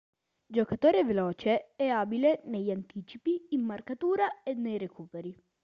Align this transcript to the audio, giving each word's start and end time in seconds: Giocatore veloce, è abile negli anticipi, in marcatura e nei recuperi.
Giocatore 0.47 1.03
veloce, 1.05 1.75
è 1.75 1.85
abile 1.85 2.41
negli 2.45 2.71
anticipi, 2.71 3.45
in 3.49 3.61
marcatura 3.63 4.41
e 4.41 4.55
nei 4.55 4.79
recuperi. 4.79 5.39